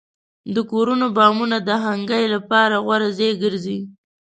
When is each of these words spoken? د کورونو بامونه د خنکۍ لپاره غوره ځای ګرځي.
د 0.53 0.57
کورونو 0.71 1.07
بامونه 1.17 1.57
د 1.67 1.69
خنکۍ 1.83 2.23
لپاره 2.35 2.75
غوره 2.85 3.09
ځای 3.17 3.31
ګرځي. 3.43 3.79